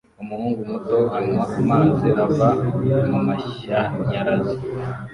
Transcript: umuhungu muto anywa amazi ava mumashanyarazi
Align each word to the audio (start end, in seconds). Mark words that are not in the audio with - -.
umuhungu 0.21 0.59
muto 0.69 0.97
anywa 1.17 1.43
amazi 1.59 2.07
ava 2.25 2.49
mumashanyarazi 3.09 4.57